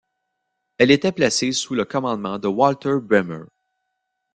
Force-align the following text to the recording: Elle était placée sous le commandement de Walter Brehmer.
Elle 0.79 0.89
était 0.89 1.11
placée 1.11 1.51
sous 1.51 1.75
le 1.75 1.85
commandement 1.85 2.39
de 2.39 2.47
Walter 2.47 2.95
Brehmer. 3.03 3.43